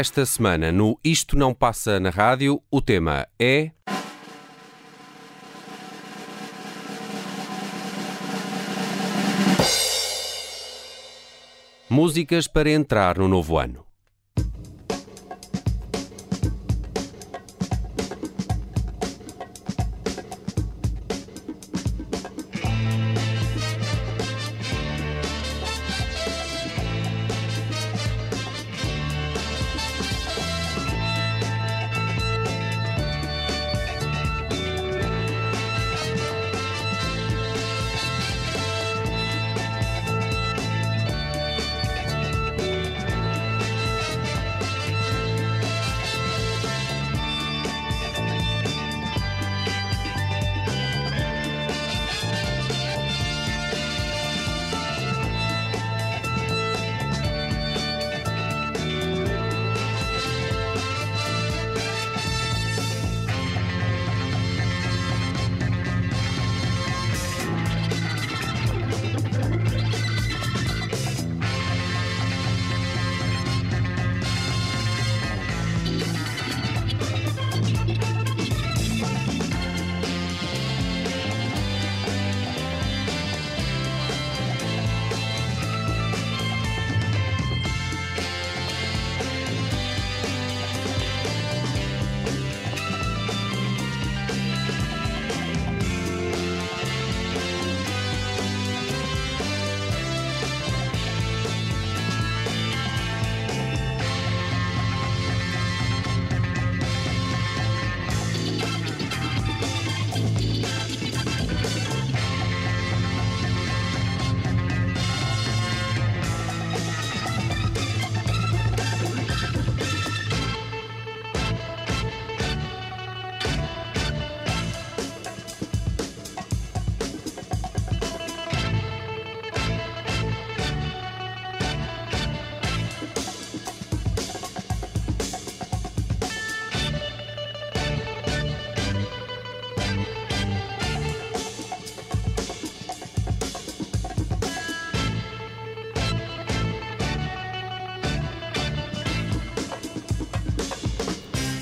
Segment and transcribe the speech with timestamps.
[0.00, 3.72] Esta semana, no Isto Não Passa na Rádio, o tema é.
[11.90, 13.87] Músicas para entrar no novo ano.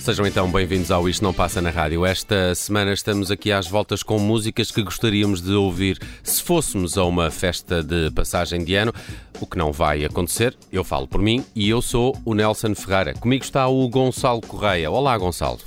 [0.06, 2.06] Sejam então bem-vindos ao Isto Não Passa na Rádio.
[2.06, 7.05] Esta semana estamos aqui às voltas com músicas que gostaríamos de ouvir se fôssemos a
[7.05, 8.93] uma festa de passagem de ano,
[9.41, 10.56] o que não vai acontecer.
[10.71, 13.15] Eu falo por mim e eu sou o Nelson Ferreira.
[13.15, 14.89] Comigo está o Gonçalo Correia.
[14.93, 15.59] Olá, Gonçalo.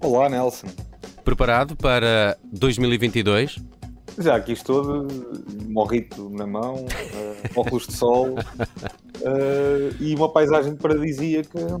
[0.00, 0.66] Olá, Nelson.
[1.24, 3.60] Preparado para 2022?
[4.18, 5.06] Já aqui estou,
[5.68, 6.84] morrito na mão,
[7.54, 11.80] óculos de sol uh, e uma paisagem paradisíaca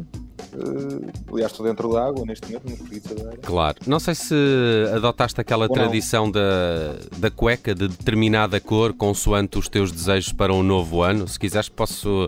[0.54, 3.78] Uh, aliás, estou dentro da água neste momento, no Preguiça da Claro.
[3.86, 4.34] Não sei se
[4.94, 6.40] adotaste aquela Ou tradição da,
[7.16, 11.26] da cueca de determinada cor, consoante os teus desejos para um novo ano.
[11.26, 12.26] Se quiseres, posso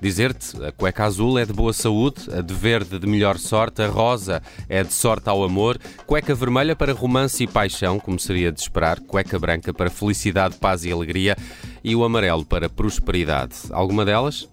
[0.00, 3.88] dizer-te: a cueca azul é de boa saúde, a de verde de melhor sorte, a
[3.88, 8.60] rosa é de sorte ao amor, cueca vermelha para romance e paixão, como seria de
[8.60, 11.36] esperar, cueca branca para felicidade, paz e alegria
[11.84, 13.54] e o amarelo para prosperidade.
[13.70, 14.48] Alguma delas?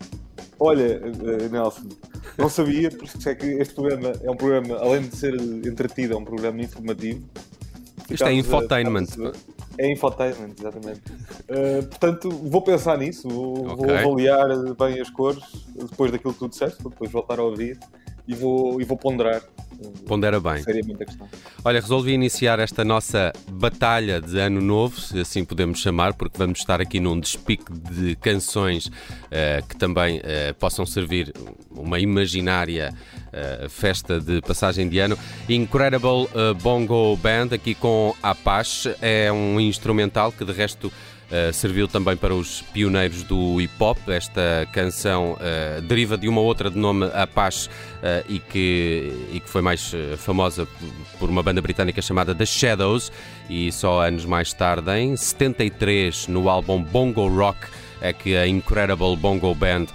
[0.65, 1.89] Olha, eh, Nelson,
[2.37, 6.13] não sabia, por isso é que este programa é um programa, além de ser entretido,
[6.13, 7.21] é um programa informativo.
[8.09, 9.07] Isto é infotainment.
[9.77, 11.01] É infotainment, exatamente.
[11.49, 13.75] Uh, portanto, vou pensar nisso, vou, okay.
[13.75, 15.43] vou, avaliar bem as cores
[15.75, 17.77] depois daquilo que tu disseste, depois voltar a ouvir
[18.27, 19.41] e vou, e vou ponderar.
[20.07, 20.63] Pondera bem.
[20.63, 21.27] Seriamente a questão.
[21.65, 26.59] Olha, resolvi iniciar esta nossa batalha de ano novo, se assim podemos chamar, porque vamos
[26.59, 31.33] estar aqui num despique de canções uh, que também uh, possam servir
[31.71, 35.17] uma imaginária uh, festa de passagem de ano.
[35.49, 36.27] Incredible
[36.61, 40.91] Bongo Band, aqui com Apache, é um instrumental que de resto
[41.31, 43.97] Uh, serviu também para os pioneiros do hip hop.
[44.07, 49.49] Esta canção uh, deriva de uma outra de nome Apache uh, e, que, e que
[49.49, 50.67] foi mais famosa
[51.17, 53.11] por uma banda britânica chamada The Shadows.
[53.49, 57.67] E só anos mais tarde, em 73, no álbum Bongo Rock,
[57.99, 59.87] é que a Incredible Bongo Band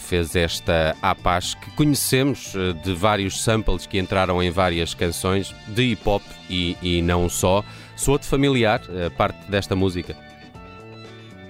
[0.00, 2.52] fez esta Apache que conhecemos
[2.82, 7.64] de vários samples que entraram em várias canções de hip hop e, e não só.
[7.96, 8.80] Soa-te familiar
[9.16, 10.23] parte desta música?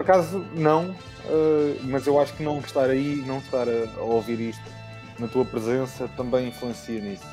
[0.04, 4.38] Acaso, não, uh, mas eu acho que não estar aí, não estar a, a, ouvir
[4.38, 4.62] isto
[5.18, 7.24] na tua presença também influencia nisso.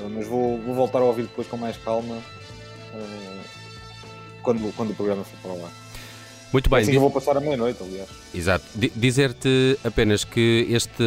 [0.00, 3.40] Uh, mas vou, vou, voltar a ouvir depois com mais calma uh,
[4.42, 5.70] quando, quando o programa for para lá.
[6.52, 6.78] Muito bem.
[6.78, 8.08] É assim que eu vou passar a meia-noite, aliás.
[8.34, 8.64] Exato.
[8.94, 11.02] Dizer-te apenas que este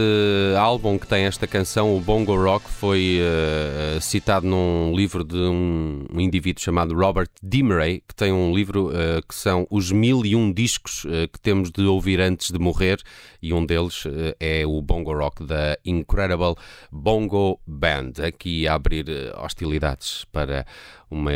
[0.57, 6.06] álbum que tem esta canção, o Bongo Rock, foi uh, citado num livro de um,
[6.18, 10.51] indivíduo chamado Robert Dimeray, que tem um livro uh, que são os mil e um
[10.51, 13.01] discos uh, que temos de ouvir antes de morrer,
[13.41, 14.03] e um deles
[14.39, 16.56] é o Bongo Rock da Incredible
[16.91, 19.06] Bongo Band, aqui a abrir
[19.38, 20.65] hostilidades para
[21.09, 21.31] uma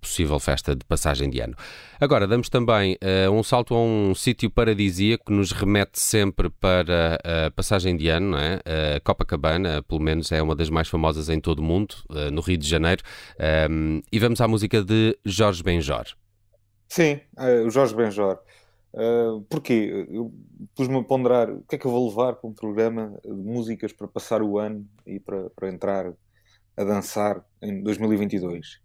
[0.00, 1.54] possível festa de passagem de ano.
[2.00, 7.18] Agora, damos também uh, um salto a um sítio paradisíaco que nos remete sempre para
[7.46, 8.56] a passagem de ano, não é?
[8.56, 12.40] Uh, Copacabana, pelo menos, é uma das mais famosas em todo o mundo, uh, no
[12.40, 13.02] Rio de Janeiro.
[13.70, 16.04] Um, e vamos à música de Jorge Benjor.
[16.88, 17.20] Sim,
[17.64, 18.38] o Jorge Benjor.
[18.96, 20.06] Uh, porquê?
[20.08, 20.32] Eu
[20.74, 23.92] pus-me a ponderar o que é que eu vou levar para um programa de músicas
[23.92, 26.14] para passar o ano e para, para entrar
[26.76, 28.80] a dançar em 2022.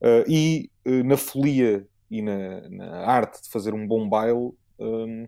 [0.00, 5.26] Uh, e uh, na folia e na, na, arte de fazer um bom baile, um,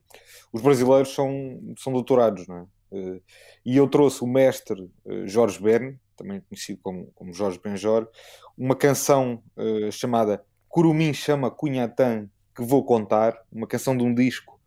[0.51, 2.63] os brasileiros são, são doutorados, não é?
[2.91, 3.23] Uh,
[3.65, 4.91] e eu trouxe o mestre
[5.25, 8.09] Jorge Berne, também conhecido como, como Jorge Benjor,
[8.57, 9.43] uma canção
[9.91, 14.61] chamada Curumim Chama Cunhatã, que vou contar, uma canção de um disco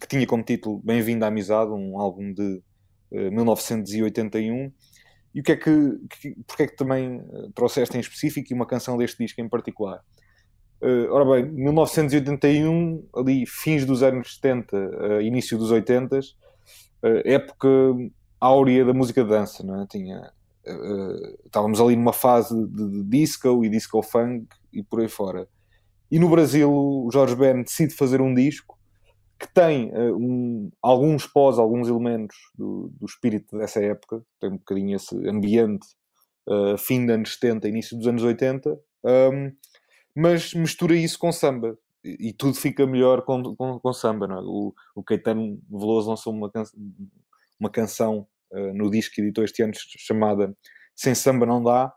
[0.00, 2.60] que tinha como título Bem-vindo à Amizade, um álbum de
[3.10, 4.72] 1981
[5.34, 8.54] e o que é que, que porque é que também eh, trouxeste em específico e
[8.54, 10.02] uma canção deste disco em particular?
[10.80, 16.22] Uh, ora bem, 1981, ali fins dos anos 70, uh, início dos 80, uh,
[17.24, 17.68] época
[18.40, 19.86] áurea da música de dança, não é?
[19.86, 20.32] Tinha,
[21.44, 25.48] estávamos ali numa fase de, de, disco e disco funk e por aí fora.
[26.08, 28.77] E no Brasil, o Jorge Ben decide fazer um disco
[29.38, 34.56] que tem uh, um, alguns pós, alguns elementos do, do, espírito dessa época, tem um
[34.56, 35.86] bocadinho esse ambiente
[36.48, 39.52] uh, fim dos anos 70, início dos anos 80, um,
[40.16, 41.78] mas mistura isso com samba.
[42.04, 44.26] E, tudo fica melhor com, com, com samba.
[44.26, 44.34] É?
[44.42, 46.62] o, o Caetano Veloso lançou uma, can
[47.60, 50.56] uma canção uh, no disco que editou este ano chamada
[50.96, 51.92] Sem Samba Não Dá,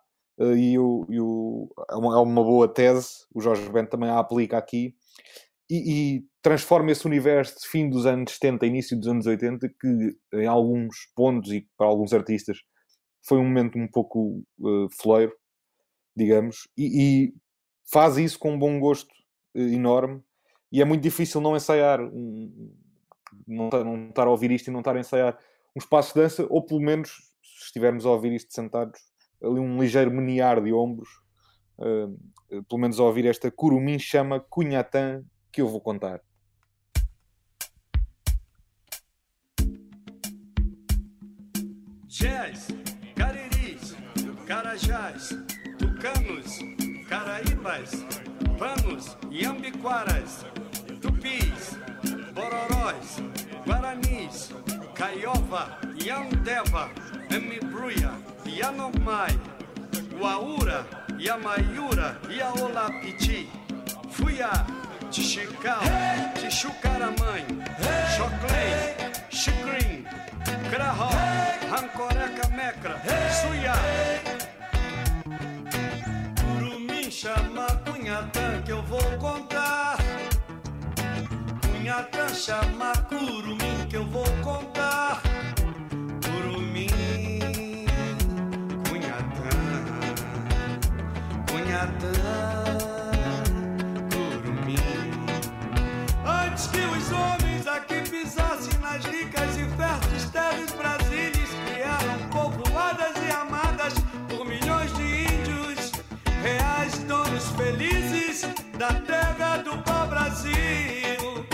[0.58, 4.18] e, o, e o, é, uma, é uma boa tese, o Jorge Bento também a
[4.18, 4.96] aplica aqui,
[5.72, 10.18] e, e, transforma esse universo de fim dos anos 70, início dos anos 80, que
[10.34, 12.58] em alguns pontos e para alguns artistas
[13.26, 15.34] foi um momento um pouco uh, foleiro,
[16.14, 16.84] digamos, e,
[17.28, 17.34] e,
[17.90, 19.10] faz isso com um bom gosto
[19.56, 20.22] uh, enorme.
[20.70, 22.76] E é muito difícil não ensaiar, um,
[23.48, 25.40] não, não estar a ouvir isto e não estar a ensaiar
[25.74, 29.00] um espaço de dança, ou pelo menos, se estivermos a ouvir isto sentados,
[29.42, 31.10] ali um ligeiro menear de ombros,
[31.78, 36.22] uh, pelo menos a ouvir esta Curumim chama Cunhatã que eu vou contar.
[42.08, 42.68] Jés,
[43.16, 43.96] cariris,
[44.46, 45.30] carajás,
[45.78, 46.60] tucanos,
[47.08, 47.92] caraíbas,
[48.58, 50.46] panos, iambiquaras,
[51.02, 51.78] tupis,
[52.34, 53.18] bororóis,
[53.66, 54.52] guaranis,
[54.94, 56.92] caiova, yandeva,
[57.30, 58.12] emibruia,
[58.46, 59.40] yanomai,
[60.20, 60.86] uaura,
[61.18, 63.50] yamaiura, yaolapiti,
[64.12, 64.66] fuiá,
[65.12, 65.82] Tixicau,
[66.40, 67.46] Tixucaramãe,
[68.16, 68.96] Choclém,
[69.30, 70.06] Chicrim,
[70.70, 71.10] Crahó,
[71.70, 72.96] Rancoreca Mecra,
[73.42, 73.76] Suiá.
[76.40, 79.98] Curumim chama Cunhatã que eu vou contar.
[81.62, 84.81] Cunhatã chama Curumim que eu vou contar.
[109.72, 111.46] Terra do pau-brasil.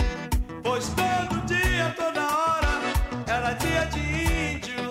[0.62, 2.68] Pois todo dia, toda hora,
[3.26, 4.90] era dia de índio.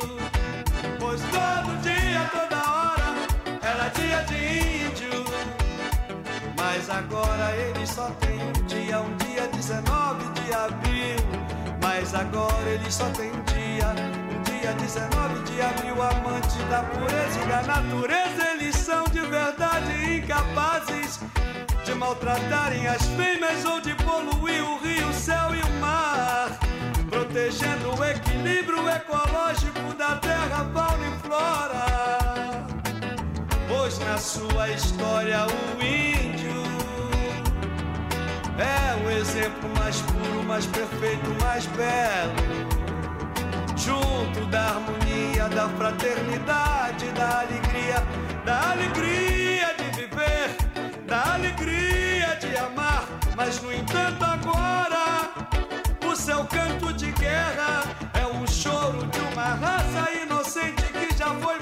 [1.00, 3.16] Pois todo dia, toda hora,
[3.62, 5.26] era dia de índio.
[6.56, 11.18] Mas agora eles só têm um dia, um dia 19 de abril.
[11.82, 13.88] Mas agora ele só tem um dia,
[14.32, 18.48] um dia 19 de abril, amante da pureza e da natureza.
[18.54, 21.20] Eles são de verdade incapazes
[21.88, 26.60] de maltratarem as fêmeas ou de poluir o rio, o céu e o mar.
[27.10, 32.68] Protegendo o equilíbrio ecológico da terra, fauna e flora.
[33.70, 36.62] Pois na sua história o índio
[38.60, 42.68] é o exemplo mais puro, mais perfeito, mais belo.
[43.78, 48.04] Junto da harmonia, da fraternidade, da alegria,
[48.44, 49.87] da alegria de
[51.08, 53.08] da alegria de amar.
[53.36, 55.32] Mas no entanto, agora
[56.06, 57.84] o seu canto de guerra
[58.14, 61.58] é o choro de uma raça inocente que já foi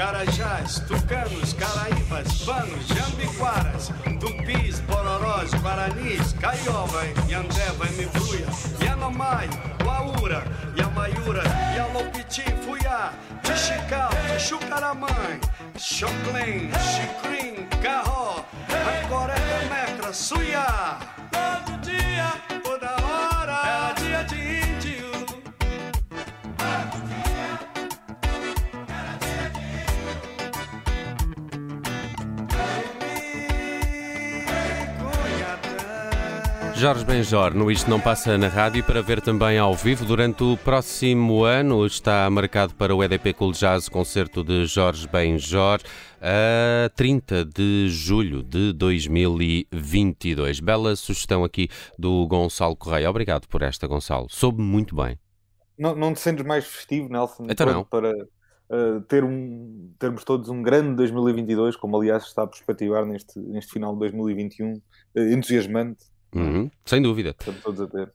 [0.00, 8.46] carajás, tucanos, caraíbas, panos, jambiquaras, tupis, bororós, guaranis, caiova, yandeva, mibruia,
[8.82, 9.50] yanomai,
[9.84, 10.42] uaura,
[10.74, 11.42] yamaiura,
[11.76, 15.38] yalopiti, fuyá, tixical, tixucaramãe,
[15.76, 17.39] choclen, chicrim,
[36.80, 40.02] Jorge Benjor, no Isto Não Passa na Rádio, para ver também ao vivo.
[40.02, 45.06] Durante o próximo ano está marcado para o EDP Cool Jazz o concerto de Jorge
[45.06, 45.78] Benjor,
[46.22, 50.60] a 30 de julho de 2022.
[50.60, 51.68] Bela sugestão aqui
[51.98, 53.10] do Gonçalo Correia.
[53.10, 54.28] Obrigado por esta, Gonçalo.
[54.30, 55.18] Soube muito bem.
[55.78, 57.46] Não, não te sentes mais festivo, Nelson?
[57.50, 57.84] Então não.
[57.84, 63.38] Para uh, ter um, termos todos um grande 2022, como aliás está a perspectivar neste,
[63.38, 64.80] neste final de 2021, uh,
[65.30, 66.08] entusiasmante.
[66.34, 67.34] Uhum, sem dúvida.
[67.38, 68.12] Estamos todos a ter.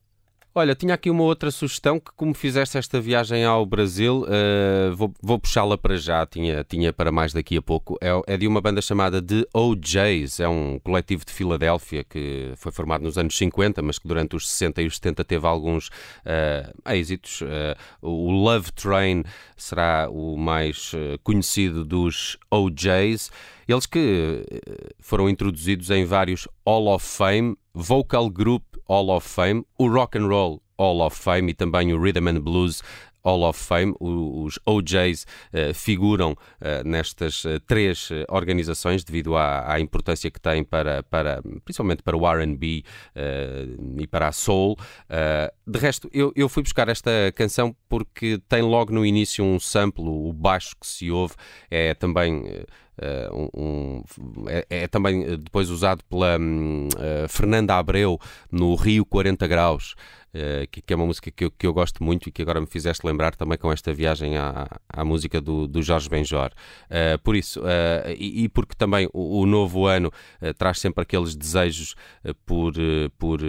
[0.58, 5.14] Olha, tinha aqui uma outra sugestão que, como fizeste esta viagem ao Brasil, uh, vou,
[5.22, 7.98] vou puxá-la para já, tinha, tinha para mais daqui a pouco.
[8.00, 12.72] É, é, de uma banda chamada The OJs, é um coletivo de Filadélfia que foi
[12.72, 16.90] formado nos anos 50, mas que durante os 60 e os 70 teve alguns uh,
[16.90, 17.42] êxitos.
[17.42, 19.26] Uh, o Love Train
[19.58, 23.30] será o mais conhecido dos OJs.
[23.68, 24.46] Eles que
[25.00, 30.28] foram introduzidos em vários Hall of Fame, Vocal Group Hall of Fame, o Rock and
[30.28, 32.84] Roll Hall of Fame e também o Rhythm and Blues
[33.24, 33.96] Hall of Fame.
[34.00, 41.02] Os OJs uh, figuram uh, nestas três organizações devido à, à, importância que têm para,
[41.02, 42.84] para principalmente para o R&B
[43.98, 44.78] e para a soul.
[45.66, 50.06] de resto, eu, eu fui buscar esta canção porque tem logo no início um sample,
[50.06, 51.34] o baixo que se ouve
[51.72, 52.44] é também
[52.96, 54.04] Uh, um,
[54.48, 58.18] é, é, também depois usado pela um, uh, Fernanda Abreu
[58.50, 59.96] no Rio 40 Graus,
[60.34, 62.62] uh, que, que, é uma música que eu, que eu, gosto muito e que agora
[62.62, 66.52] me fizeste lembrar também com esta viagem à, à música do, do Jorge Benjor.
[67.22, 67.62] por isso,
[68.18, 70.12] e, e, porque também o, o novo ano
[70.58, 71.96] traz sempre aqueles desejos
[72.46, 72.74] por,
[73.18, 73.40] por,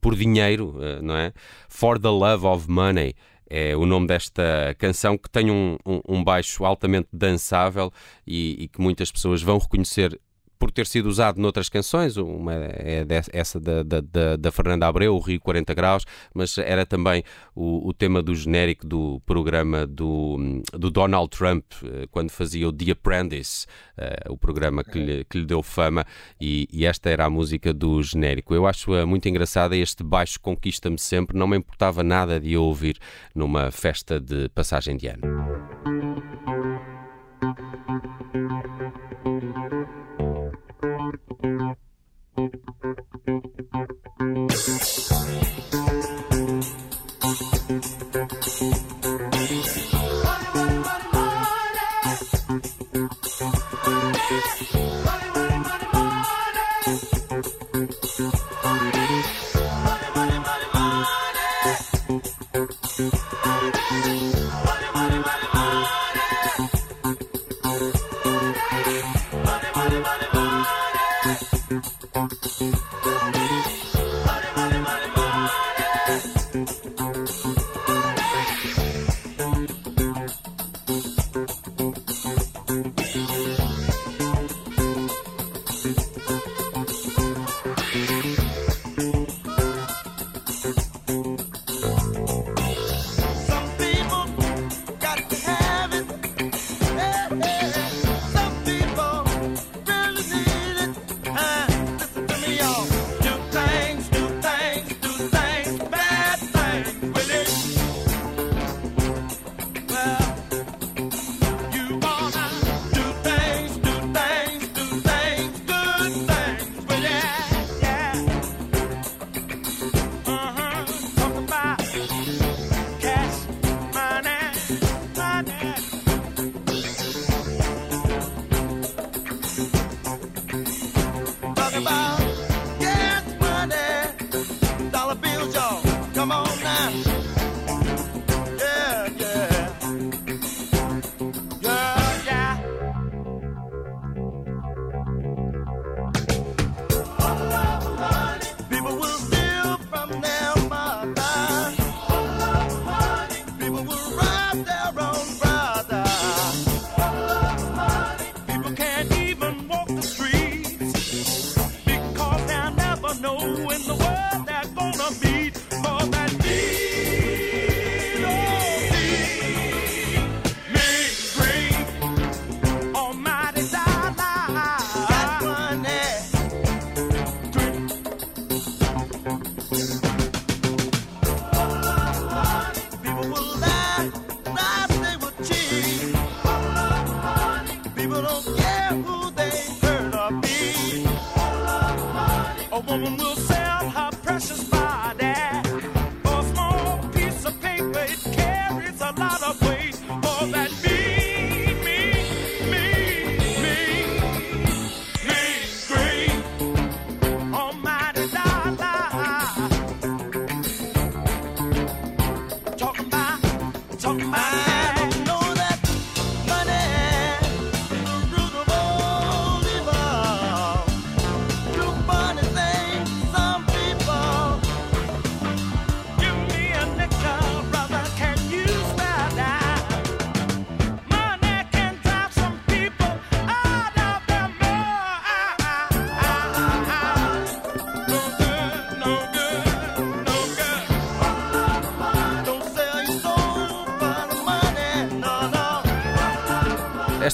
[0.00, 1.32] por dinheiro, não é?
[1.68, 3.14] For the love of money
[3.54, 7.92] é o nome desta canção que tem um, um, um baixo altamente dançável
[8.26, 10.18] e, e, que muitas pessoas vão reconhecer
[10.62, 15.18] por ter sido usado noutras canções, uma é essa da, da, da, Fernanda Abreu, o
[15.18, 20.88] Rio 40 Graus, mas era também o, o tema do genérico do programa do, do
[20.88, 23.66] Donald Trump, eh, quando fazia o The Apprentice,
[23.98, 26.06] uh, o programa que lhe, que lhe deu fama,
[26.40, 28.54] e, e, esta era a música do genérico.
[28.54, 32.98] Eu acho muito engraçada, este baixo conquista-me sempre, não me importava nada de ouvir
[33.34, 36.01] numa festa de passagem de ano.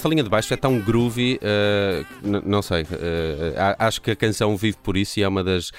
[0.09, 1.39] Linha de baixo é tão groovy,
[2.23, 2.85] n- não sei.
[3.57, 5.71] a- acho que a canção vive por isso e é uma das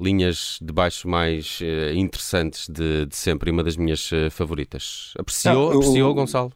[0.00, 5.12] linhas de baixo mais eh, interessantes de, de sempre e uma das minhas favoritas.
[5.18, 6.52] Apreciou, Não, eu- apreciou Gonçalo?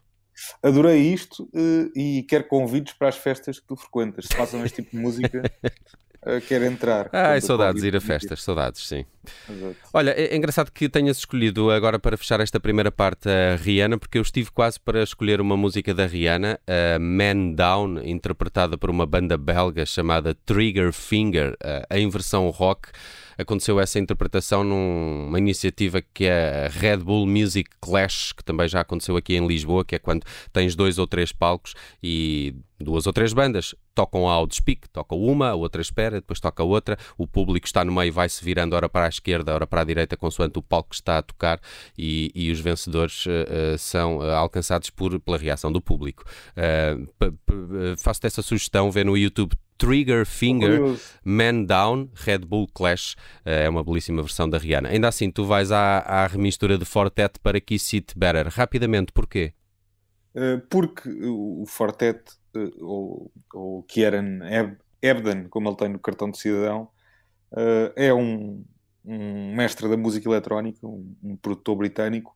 [0.63, 1.49] Adorei isto
[1.95, 4.25] e quero convites para as festas que tu frequentas.
[4.25, 5.41] Se façam este tipo de música,
[6.47, 7.09] quero entrar.
[7.11, 9.05] Ai, saudades de ir a festas, saudades, sim.
[9.49, 9.75] Exato.
[9.93, 13.97] Olha, é é engraçado que tenhas escolhido agora para fechar esta primeira parte a Rihanna,
[13.97, 18.89] porque eu estive quase para escolher uma música da Rihanna, a Man Down, interpretada por
[18.89, 21.55] uma banda belga chamada Trigger Finger,
[21.91, 22.89] em versão rock.
[23.37, 28.81] Aconteceu essa interpretação numa iniciativa que é a Red Bull Music Clash, que também já
[28.81, 33.13] aconteceu aqui em Lisboa, que é quando tens dois ou três palcos e duas ou
[33.13, 37.65] três bandas tocam ao despique, toca uma, a outra espera, depois toca outra, o público
[37.65, 40.61] está no meio, vai-se virando ora para a esquerda, ora para a direita, consoante o
[40.61, 41.59] palco está a tocar
[41.97, 46.23] e, e os vencedores eh, são eh, alcançados por, pela reação do público.
[46.55, 46.97] Eh,
[47.97, 50.97] Faço-te essa sugestão, vê no YouTube Trigger Finger.
[51.23, 53.15] Man Down, Red Bull Clash,
[53.45, 54.89] é uma belíssima versão da Rihanna.
[54.89, 58.47] Ainda assim, tu vais à, à remistura de Fortet para Kiss It Better.
[58.49, 59.53] Rapidamente, porquê?
[60.69, 62.19] Porque o Fortet,
[62.81, 66.89] ou, ou Kieran Eb- Ebden, como ele tem no cartão de cidadão,
[67.57, 68.63] eh, é um,
[69.05, 72.35] um mestre da música eletrónica, um, um produtor britânico,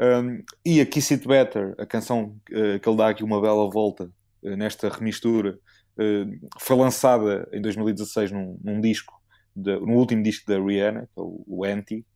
[0.00, 3.68] Um, e a Kiss It Better, a canção eh, que ele dá aqui uma bela
[3.68, 4.08] volta
[4.44, 5.58] eh, nesta remistura,
[5.98, 6.24] eh,
[6.60, 9.12] foi lançada em 2016 num, num disco,
[9.56, 12.06] de- no último disco da Rihanna, que é o, o Anti,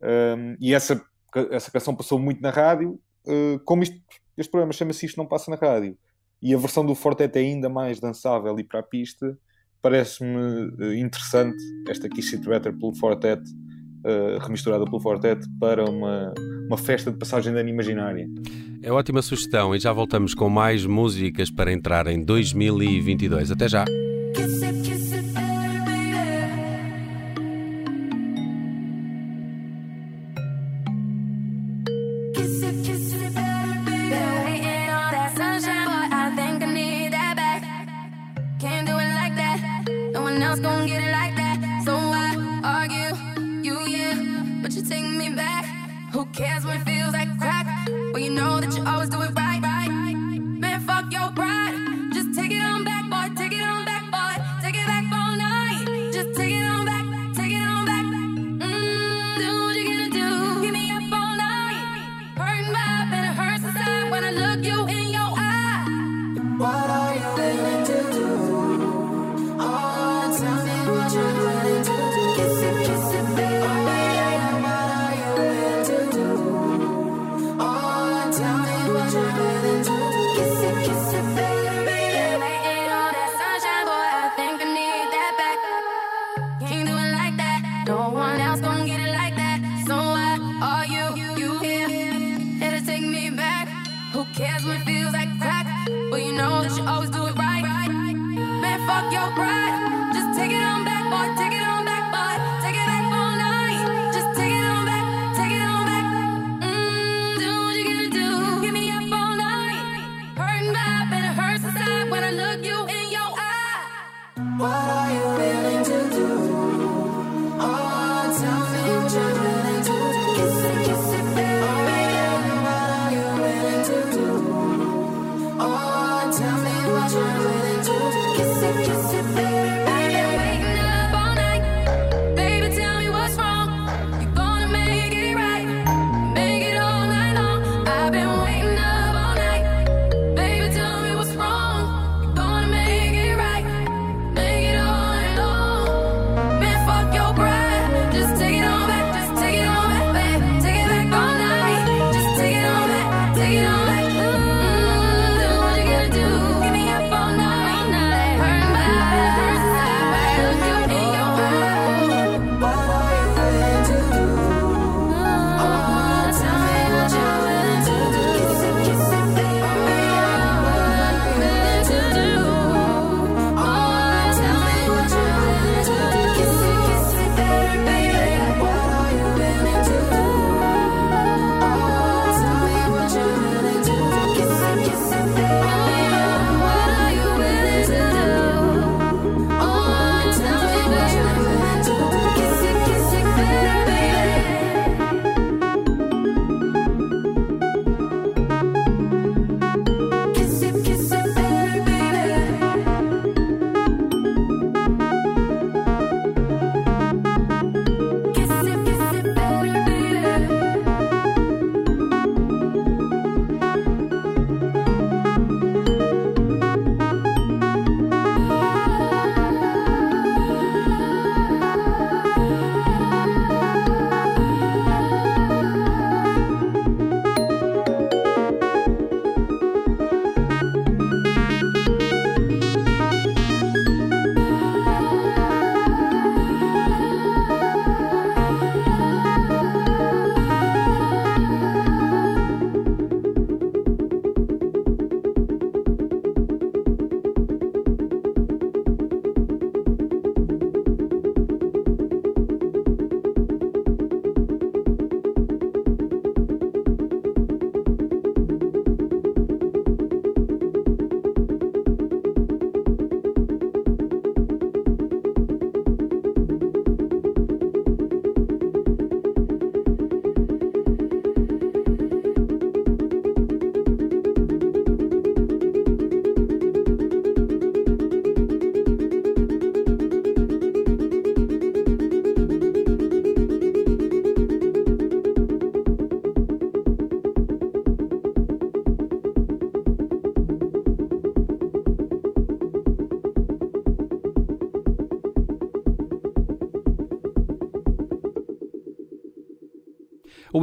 [0.00, 1.02] Um, e essa,
[1.50, 3.96] essa canção passou muito na rádio, eh, como isto
[4.36, 5.98] este programa chama-se Isto Não Passa na Rádio.
[6.42, 9.36] E a versão do Fortet é ainda mais dançável e para a pista.
[9.82, 11.56] Parece-me eh, interessante
[11.88, 13.42] esta Kiss It Better pelo Fortet,
[14.04, 16.32] eh, remisturada pelo Fortet, para uma,
[16.66, 18.28] uma festa de passagem de ano imaginária.
[18.82, 23.50] É ótima sugestão e já voltamos com mais músicas para entrar em 2022.
[23.50, 23.84] Até já!
[99.00, 99.87] walk your pride.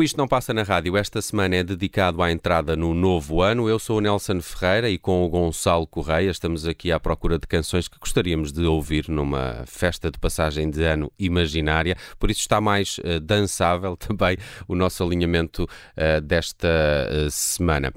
[0.05, 3.67] Isto Não Passa na Rádio esta semana é dedicado à entrada no novo ano.
[3.67, 7.47] Eu sou o Nelson Ferreira e com o Gonçalo Correia estamos aqui à procura de
[7.47, 11.97] canções que gostaríamos de ouvir numa festa de passagem de ano imaginária.
[12.19, 14.37] Por isso está mais uh, dançável também
[14.67, 17.91] o nosso alinhamento uh, desta uh, semana.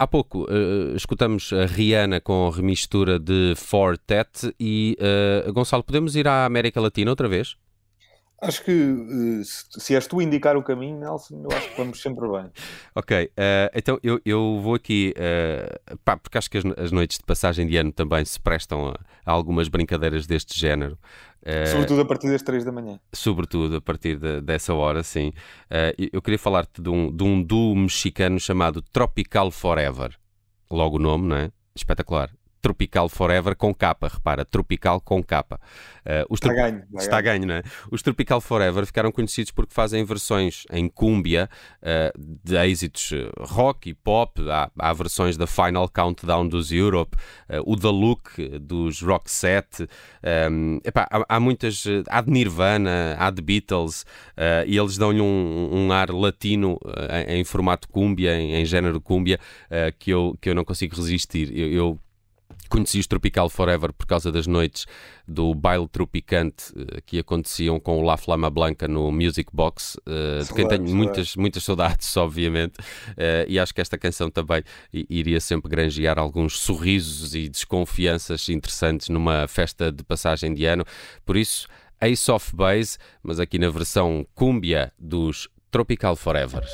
[0.00, 0.48] há pouco
[0.96, 4.96] escutamos a Rihanna com a remistura de Fortet e
[5.54, 7.56] Gonçalo, podemos ir à América Latina outra vez?
[8.40, 12.28] Acho que uh, se és tu indicar o caminho, Nelson, eu acho que vamos sempre
[12.28, 12.50] bem.
[12.94, 13.30] ok, uh,
[13.74, 17.66] então eu, eu vou aqui, uh, pá, porque acho que as, as, noites de passagem
[17.66, 18.94] de ano também se prestam a,
[19.26, 20.96] a algumas brincadeiras deste género.
[21.66, 23.00] sobretudo a partir das 3 da manhã.
[23.12, 25.32] Sobretudo a partir de, dessa hora, sim.
[26.12, 30.14] eu queria falar-te de um, de um duo mexicano chamado Tropical Forever.
[30.70, 31.50] Logo o nome, não é?
[31.74, 32.30] Espetacular.
[32.60, 35.60] Tropical Forever com capa, repara, Tropical com capa.
[36.08, 37.62] Uh, os está, ganho, está ganho, não é?
[37.90, 41.50] Os Tropical Forever ficaram conhecidos porque fazem versões em cúmbia
[41.82, 44.40] uh, de êxitos eh, rock e pop.
[44.48, 47.14] Há, há, versões da Final Countdown dos Europe,
[47.50, 49.86] uh, o The Look dos Rock Set.
[50.50, 51.84] Um, epá, há, há, muitas.
[52.08, 54.06] Há de Nirvana, há de Beatles,
[54.66, 56.78] e eles dão-lhe um, um, ar latino
[57.26, 59.38] em, em, formato cúmbia, em, em género cúmbia,
[59.98, 61.56] que, eu, que eu não consigo resistir.
[61.56, 61.98] eu, eu
[62.68, 64.86] Conheci os Tropical Forever por causa das noites
[65.26, 70.44] do baile tropicante uh, que aconteciam com o La Flama Blanca no Music Box, uh,
[70.44, 75.40] de quem tenho muitas, muitas saudades, obviamente, uh, e acho que esta canção também iria
[75.40, 80.84] sempre granjear alguns sorrisos e desconfianças interessantes numa festa de passagem de ano.
[81.24, 81.66] Por isso,
[82.00, 86.64] Ace of Base, mas aqui na versão cúmbia dos Tropical Forever.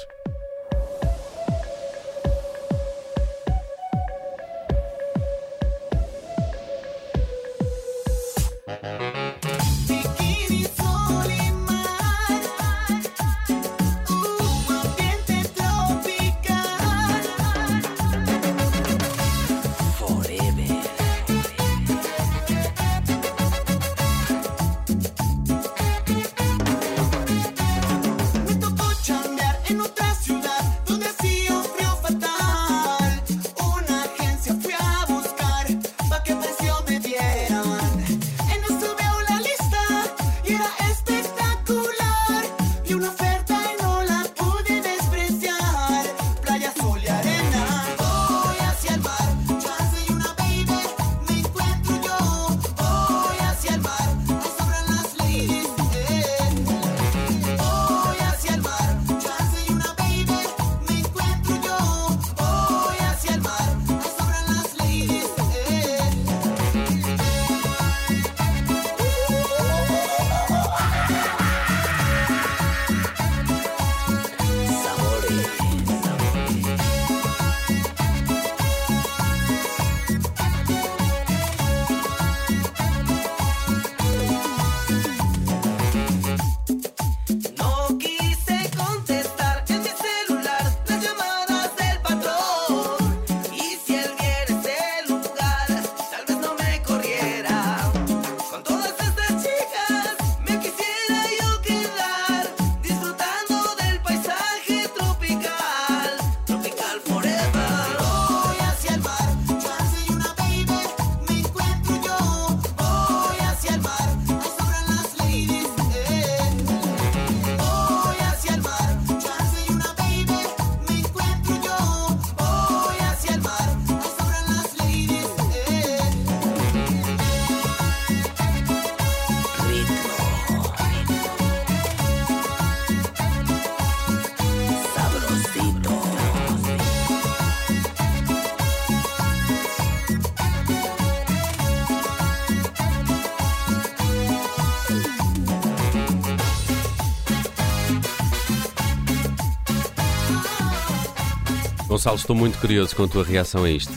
[152.05, 153.93] Gonçalo, estou muito curioso com a tua reação a isto.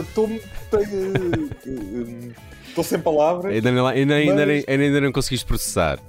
[0.00, 0.26] Estou.
[0.26, 0.40] Uh,
[2.66, 3.54] Estou sem palavras.
[3.54, 4.64] Ainda não, ainda, ainda, mas...
[4.66, 6.00] ainda, não conseguiste processar.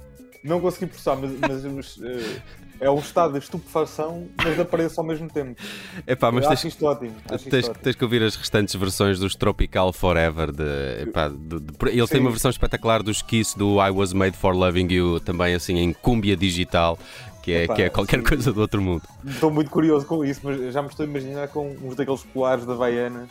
[0.42, 2.42] Não consegui processar, mas, mas, uh,
[2.80, 5.60] é um estado de estupefação, mas de apreço ao mesmo tempo.
[6.04, 7.14] Epá, mas acho tens, isto ótimo.
[7.30, 10.50] Acho tens, isto tens que ouvir as restantes versões dos Tropical Forever.
[10.50, 14.36] De, epá, de, de, ele tem uma versão espetacular dos Kiss do I Was Made
[14.36, 16.98] for Loving You, também assim em cúmbia digital,
[17.44, 18.24] que é, Epá, que é qualquer sim.
[18.24, 19.02] coisa do outro mundo.
[19.26, 22.64] Estou muito curioso com isso, mas já me estou a imaginar com uns daqueles colares
[22.64, 23.28] de Havaianas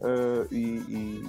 [0.00, 1.24] uh, e, e,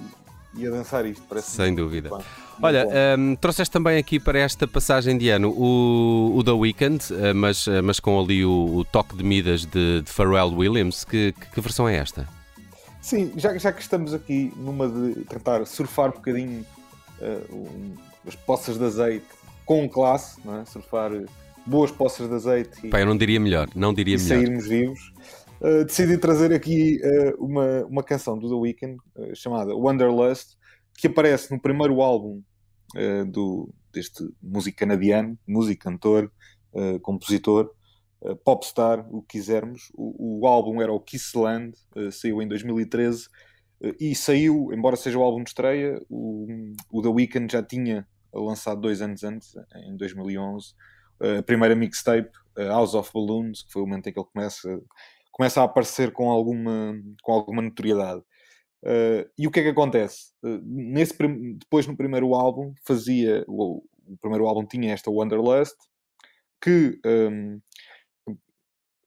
[0.56, 1.22] e a dançar isto.
[1.28, 2.10] Parece Sem dúvida.
[2.10, 2.18] bem.
[2.60, 2.90] Olha, bom.
[3.18, 7.66] hum, trouxeste também aqui para esta passagem de ano o, o The Weeknd, eh, mas,
[7.68, 11.04] eh, mas com ali o, o toque de Midas de, de Pharrell Williams.
[11.04, 12.28] Que, que, versão é esta?
[13.00, 16.66] Sim, já, já que estamos aqui numa de tentar surfar um bocadinho
[17.20, 17.94] eh, um-
[18.26, 19.26] as poças de azeite
[19.64, 20.64] com classe, não é?
[20.64, 21.24] surfar eh,
[21.66, 24.28] boas poças de azeite e, Pá, eu não diria melhor, não diria e melhor.
[24.28, 25.12] sairmos vivos,
[25.60, 30.56] eh, decidi trazer aqui eh, uma, uma canção do The Weeknd eh, chamada Wanderlust,
[30.96, 32.42] que aparece no primeiro álbum
[33.28, 36.30] do, deste músico canadiano, músico, cantor,
[37.00, 37.70] compositor,
[38.44, 39.90] popstar, o que quisermos.
[39.94, 41.74] O, o álbum era o Kissland,
[42.10, 43.28] saiu em 2013
[43.82, 46.46] eh, e saiu, embora seja o álbum de estreia, o,
[46.90, 50.72] o The Weeknd já tinha lançado dois anos antes, em 2011, eh,
[51.38, 54.80] a primeira mixtape, eh, House of Balloons, que foi o momento em que ele começa,
[55.30, 58.22] começa a aparecer com alguma, com alguma notoriedade.
[58.84, 60.32] Eh, e o que é que acontece?
[60.44, 61.14] Eh, nesse,
[61.58, 63.44] depois, no primeiro álbum, fazia.
[63.48, 65.76] O, o primeiro álbum tinha esta Wanderlust,
[66.60, 67.58] que ehm,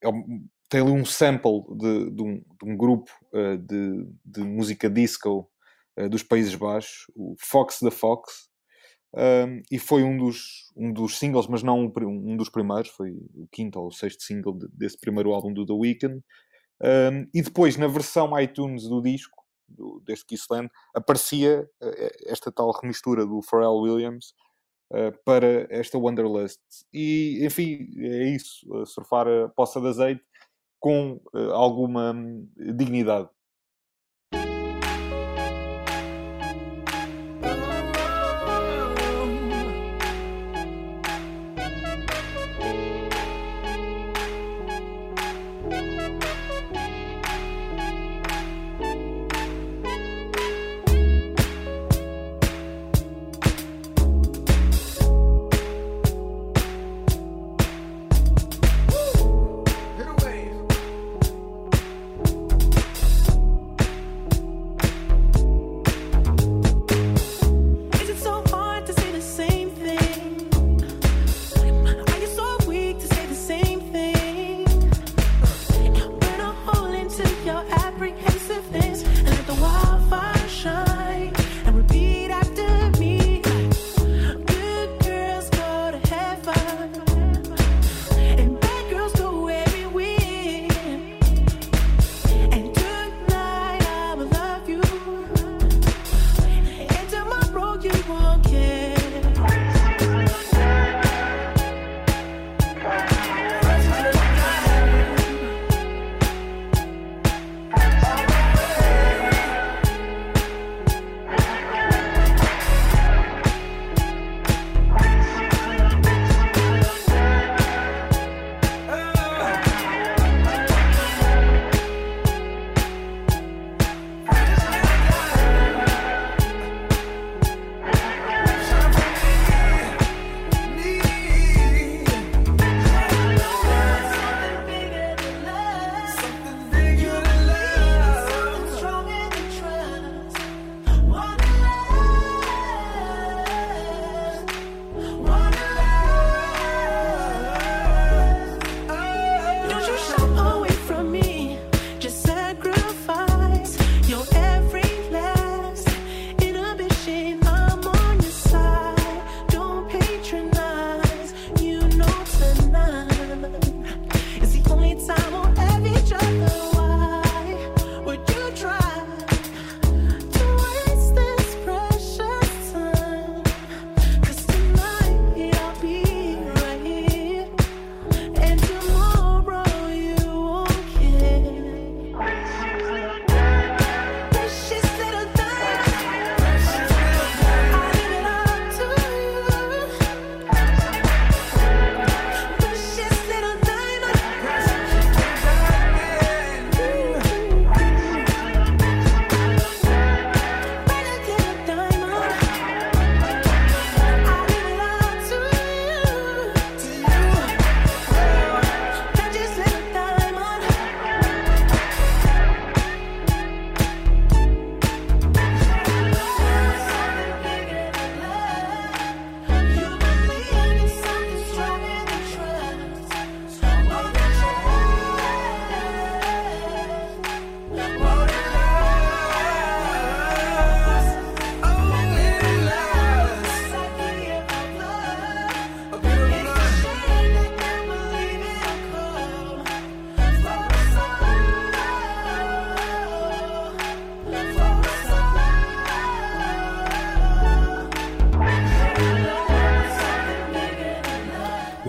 [0.02, 4.42] é um- tem ali um sample de, de um, de um grupo eh, de, de
[4.44, 5.50] música disco
[5.96, 8.50] eh, dos Países Baixos, o Fox the Fox,
[9.16, 13.48] um, e foi um dos, um dos singles, mas não um, dos primeiros, foi o
[13.52, 16.22] quinto ou o sexto single de- desse primeiro álbum do The Weeknd.
[16.82, 22.72] Um, e depois, na versão iTunes do disco, do, deste Kissland, aparecia eh, esta tal
[22.72, 24.34] remistura do Pharrell Williams
[24.94, 26.60] eh, para esta Wanderlust.
[26.94, 30.24] E, enfim, é isso, eh, surfar a poça de azeite
[30.80, 33.30] com eh, alguma hum, dignidade.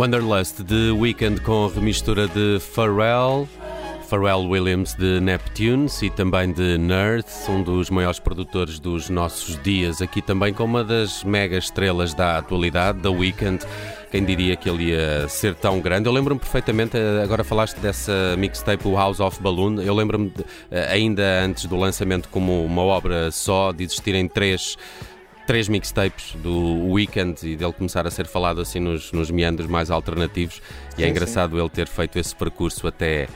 [0.06, 3.48] Wanderlust de Weekend com remistura de Pharrell,
[4.08, 10.00] Pharrell Williams de Neptunes e também de Nerd, um dos maiores produtores dos nossos dias,
[10.00, 13.66] aqui também com uma das mega estrelas da atualidade, da Weekend.
[14.12, 16.08] Quem diria que ele ia ser tão grande?
[16.08, 19.80] Eu lembro-me perfeitamente, eh, agora falaste dessa mixtape, o House of Balloon.
[19.80, 20.32] Eu lembro-me,
[20.70, 24.76] eh, ainda antes do lançamento, como uma obra só, de existirem três
[25.46, 29.90] três mixtapes do Weekend e dele começar a ser falado assim nos, nos meandros mais
[29.90, 30.60] alternativos.
[30.98, 31.60] E é engraçado sim.
[31.60, 33.28] ele ter feito esse percurso até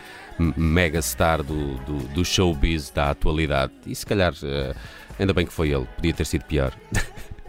[0.57, 3.73] megastar do, do, do showbiz da atualidade.
[3.87, 4.75] E se calhar, uh,
[5.19, 6.73] ainda bem que foi ele, podia ter sido pior.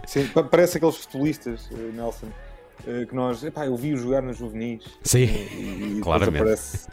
[0.06, 2.26] Sim, parece aqueles futebolistas, eh, Nelson,
[2.86, 4.84] eh, que nós, epá, eu vi-o jogar nos juvenis.
[5.02, 6.42] Sim, e, e claramente.
[6.42, 6.88] Aparece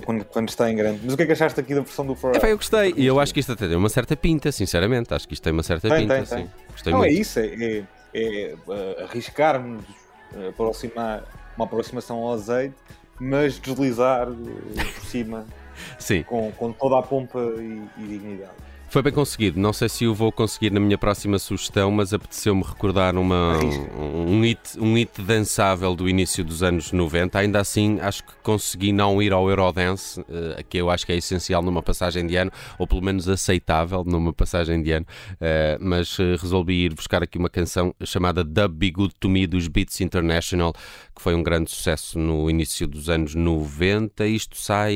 [0.00, 1.00] quando, quando, está em grande.
[1.04, 2.40] Mas o que é que achaste aqui da versão do Pharrell?
[2.42, 5.12] É, eu gostei, e eu acho que isto até tem uma certa pinta, sinceramente.
[5.12, 6.22] Acho que isto tem uma certa tem, pinta.
[6.22, 6.50] Tem, tem.
[6.70, 7.16] Gostei Não, é muito.
[7.16, 7.84] é isso, é, é,
[8.14, 9.84] é arriscarmos,
[10.32, 11.24] uh, aproximar,
[11.56, 12.76] uma aproximação ao azeite,
[13.20, 15.46] mas deslizar uh, por cima
[15.98, 16.22] Sim.
[16.22, 18.52] Com, com toda a pompa e, e dignidade.
[18.94, 19.58] Foi bem conseguido.
[19.58, 23.58] Não sei se o vou conseguir na minha próxima sugestão, mas apeteceu-me recordar uma,
[23.98, 27.36] um, hit, um hit dançável do início dos anos 90.
[27.36, 30.24] Ainda assim, acho que consegui não ir ao Eurodance, uh,
[30.68, 34.32] que eu acho que é essencial numa passagem de ano, ou pelo menos aceitável numa
[34.32, 35.06] passagem de ano.
[35.32, 39.44] Uh, mas uh, resolvi ir buscar aqui uma canção chamada Dub Be Good to Me
[39.44, 40.72] dos Beats International,
[41.14, 44.26] que foi um grande sucesso no início dos anos 90.
[44.26, 44.94] Isto sai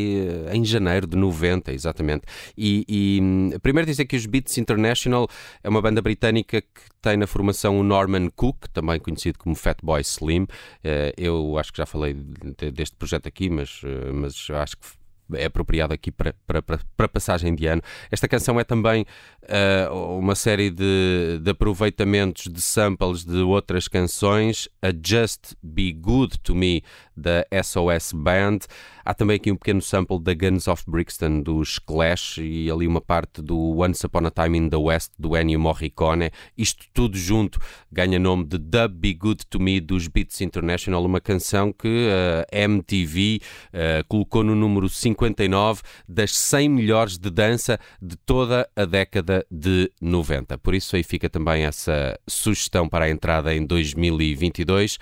[0.53, 2.23] em janeiro de 90, exatamente.
[2.57, 5.29] E, e hum, primeiro dizer que os Beats International
[5.63, 10.01] é uma banda britânica que tem na formação o Norman Cook, também conhecido como Fatboy
[10.03, 10.47] Slim.
[10.83, 14.98] Eh, eu acho que já falei deste projeto aqui, mas, eh, mas acho que
[15.35, 17.83] é apropriado aqui para, para, para, passagem de ano.
[18.11, 19.05] Esta canção é também
[19.43, 26.39] uh, uma série de, de aproveitamentos de samples de outras canções, A Just Be Good
[26.41, 26.83] to Me,
[27.19, 28.59] da SOS Band.
[29.05, 33.01] Há também aqui um pequeno sample da Guns of Brixton dos Clash e ali uma
[33.01, 36.31] parte do Once Upon a Time in the West do Ennio Morricone.
[36.57, 37.59] Isto tudo junto
[37.91, 42.43] ganha nome de Dub Be Good to Me dos Beats International, uma canção que a
[42.43, 48.85] uh, MTV uh, colocou no número 59 das 100 melhores de dança de toda a
[48.85, 50.59] década de 90.
[50.59, 54.99] Por isso aí fica também essa sugestão para a entrada em 2022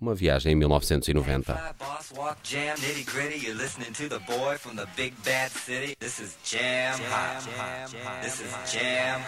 [0.00, 1.74] uma viagem em 1990.
[5.98, 6.98] This is jam.
[8.22, 9.20] This is jam.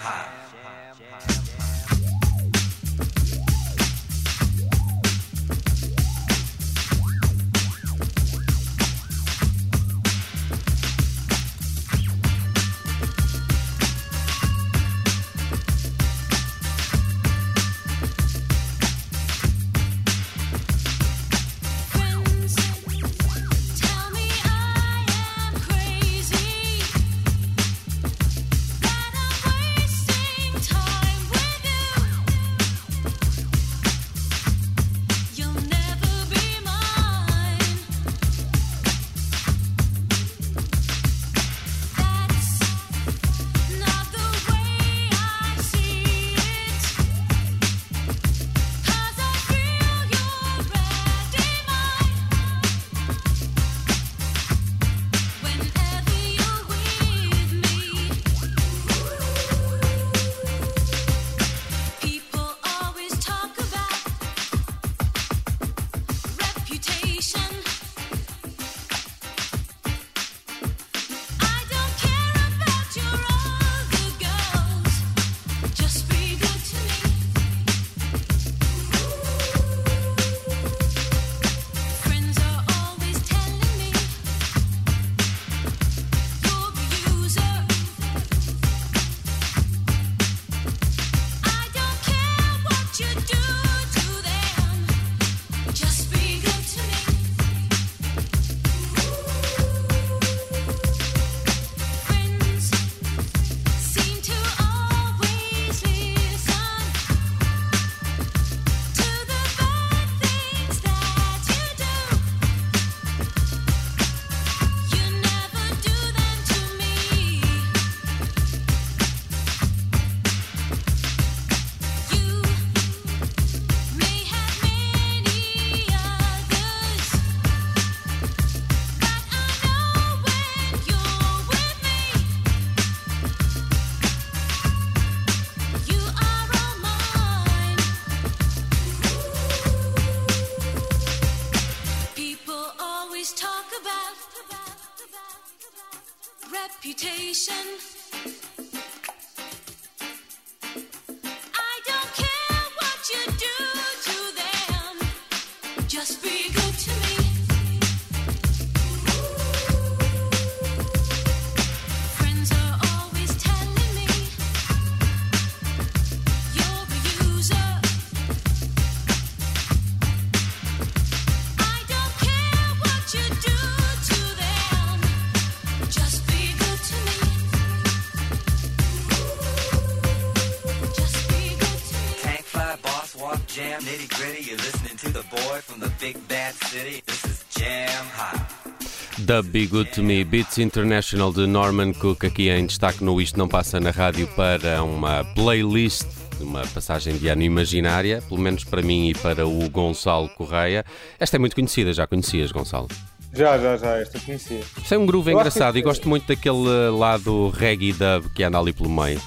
[189.18, 193.36] Dub Be Good To Me, Beats International de Norman Cook, aqui em destaque no Isto
[193.40, 196.06] Não Passa na Rádio para uma playlist,
[196.40, 200.84] uma passagem de ano imaginária, pelo menos para mim e para o Gonçalo Correia.
[201.18, 202.86] Esta é muito conhecida, já conhecias, Gonçalo?
[203.32, 204.60] Já, já, já, esta conhecia.
[204.80, 208.60] Isto é um groove Eu engraçado e gosto muito daquele lado reggae dub que anda
[208.60, 209.20] ali pelo meio.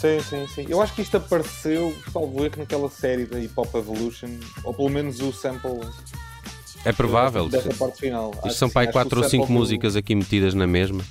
[0.00, 0.66] Sim, sim, sim.
[0.66, 4.30] Eu acho que isto apareceu, salvo erro, naquela série da Hip Hop Evolution,
[4.64, 5.80] ou pelo menos o sample
[6.84, 7.48] É provável.
[7.48, 8.30] dessa parte final.
[8.38, 10.66] Acho Isto são acho que 4 o ou 5 sample do- músicas aqui metidas na
[10.66, 11.02] mesma.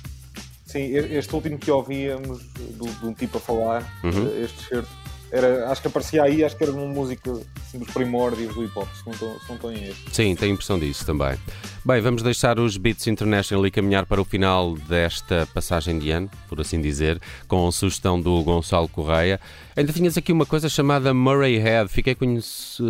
[0.66, 4.44] Sim, este último que ouvíamos, de um tipo a falar, Uhum.
[4.44, 4.88] este certo,
[5.32, 7.30] era, acho que aparecia aí, acho que era uma música
[7.66, 9.96] assim, dos primórdios do hip hop, se não estou- se não estou em erro.
[10.12, 11.38] Sim, tenho a impressão disso também.
[11.84, 16.30] Bem, vamos deixar os Beats International e caminhar para o final desta passagem de ano,
[16.50, 19.40] por assim dizer, com a sugestão do Gonçalo Correia.
[19.74, 22.14] Ainda tinhas aqui uma coisa chamada Murray Head, fiquei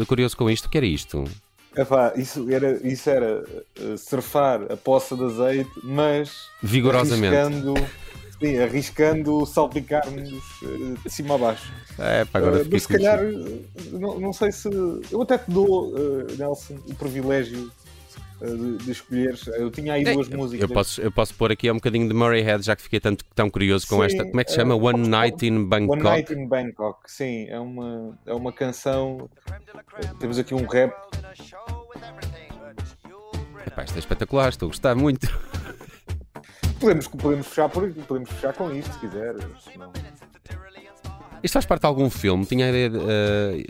[0.06, 0.66] curioso com isto.
[0.66, 1.24] O que era isto?
[1.78, 3.44] Epá, isso era, isso era
[3.80, 7.36] eh, surfar a poça de azeite, mas Vigorosamente.
[7.36, 7.74] arriscando,
[8.40, 10.28] sim, arriscando salpicar-nos
[10.62, 11.72] eh, de cima a baixo.
[11.98, 13.20] É, pá, agora fiquei mas se calhar,
[13.92, 14.68] não, não sei se.
[15.10, 15.92] Eu até te dou,
[16.36, 17.70] Nelson, o privilégio
[18.40, 19.46] de, de escolheres.
[19.48, 20.68] Eu tinha aí duas músicas.
[20.68, 23.24] Eu posso, eu posso pôr aqui um bocadinho de Murray Head, já que fiquei tanto,
[23.34, 24.24] tão curioso com Sim, esta.
[24.24, 24.74] Como é que se chama?
[24.74, 25.92] One podes- Night in Bangkok.
[25.92, 29.28] One Night in Bangkok, sim, é uma, é uma canção.
[30.20, 30.92] Temos aqui um rap.
[33.66, 35.26] Epá, isto é espetacular, estou a gostar muito.
[36.80, 39.34] Podemos, podemos, fechar por, podemos fechar com isto, se quiser.
[39.76, 39.92] não-
[41.42, 42.44] Isto faz parte de algum filme?
[42.46, 42.98] Tinha a ideia de.
[42.98, 43.64] eh,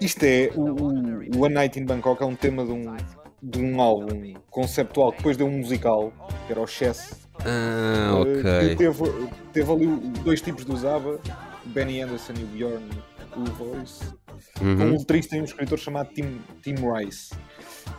[0.00, 2.96] Isto é o, o, Night in Bangkok é um tema de um,
[3.42, 6.12] de um álbum conceptual que depois deu um musical,
[6.46, 7.26] que era o Chess.
[7.40, 8.76] ah, eh, que ok.
[8.76, 9.86] teve, teve ali
[10.24, 11.20] dois tipos de usava,
[11.66, 12.88] Benny Anderson e o Bjorn
[13.36, 14.04] o Voice,
[14.60, 14.92] um Uhum.
[14.92, 17.34] letrista e um escritor chamado Tim, Tim Rice.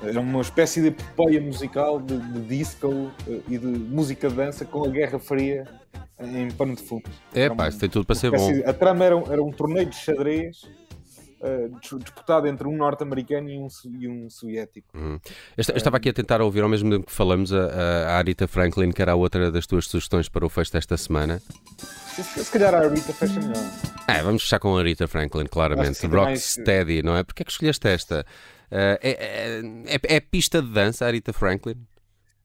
[0.04, 4.66] Era uma espécie de epopeia musical de, de disco eh, e de música de dança
[4.66, 5.66] com a Guerra Fria
[6.20, 7.04] em pano de fundo.
[7.34, 8.52] É pá, isto tem tudo para ser bom.
[8.52, 10.64] de- A trama era era um torneio de xadrez
[11.46, 13.68] eh, dis- disputado entre um norte-americano e um,
[14.00, 14.88] e um soviético.
[14.98, 15.20] Eu
[15.58, 18.48] esta- eu estava aqui a tentar ouvir ao mesmo tempo que falamos a, a, Arita
[18.48, 21.42] Franklin, que era outra das tuas sugestões para o fecho desta semana.
[22.16, 23.56] Se, se calhar a Rita fecha melhor.
[24.08, 26.00] É, vamos fechar com a Rita Franklin, claramente.
[26.00, 27.24] tem mais- Rocksteady, não é?
[27.24, 28.26] Porquê é que escolheste esta?
[28.72, 31.76] Ah, é, é, é- pista de dança, a Rita Franklin?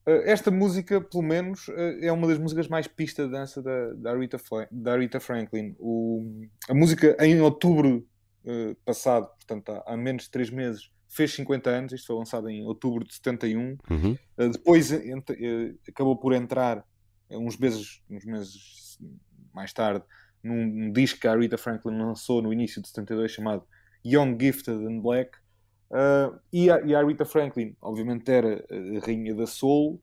[0.07, 1.68] Eh, esta música, pelo menos,
[2.01, 4.38] é uma das músicas mais pista de dança da, da, Rita,
[4.70, 5.74] da Rita Franklin.
[5.78, 8.07] O- a música, em outubro
[8.45, 11.93] eh, passado, portanto há, há menos de 3 meses, fez 50 anos.
[11.93, 13.76] Isto foi lançado em outubro de 71.
[13.91, 14.16] Uhum.
[14.38, 16.84] Uh, depois ent- eh, acabou por entrar
[17.28, 18.99] eh, uns meses, uns meses
[19.53, 20.05] mais tarde
[20.43, 23.64] num, num disco que a Rita Franklin lançou no início de 72 chamado
[24.07, 25.36] Young, Gifted and Black.
[25.91, 30.01] Uh, e, a, e a Rita Franklin, obviamente, era a rainha da soul,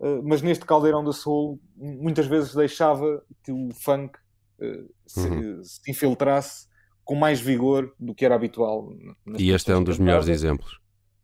[0.00, 4.18] uh, mas neste caldeirão da soul muitas vezes deixava que o funk
[4.58, 5.62] uh, se, Uhum.
[5.62, 6.66] se infiltrasse
[7.06, 8.92] com mais vigor do que era habitual.
[9.38, 10.80] E este é um dos melhores exemplos.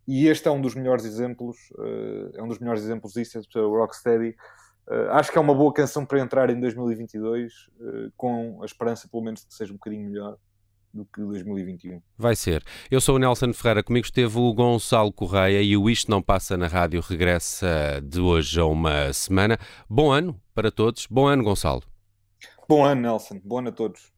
[0.07, 3.59] E este é um dos melhores exemplos, eh, é um dos melhores exemplos disso, é
[3.59, 4.37] o Rocksteady.
[4.89, 9.09] Eh, acho que é uma boa canção para entrar em 2022, eh, com a esperança,
[9.09, 10.37] pelo menos, de que seja um bocadinho melhor
[10.95, 12.01] do que 2021.
[12.17, 12.63] Vai ser.
[12.89, 16.57] Eu sou o Nelson Ferreira, comigo esteve o Gonçalo Correia e o Isto Não Passa
[16.57, 19.59] na Rádio regressa de hoje a uma semana.
[19.89, 21.07] Bom ano para todos.
[21.11, 21.83] Bom ano, Gonçalo.
[22.69, 23.41] Bom ano, Nelson.
[23.43, 24.12] Bom ano a todos.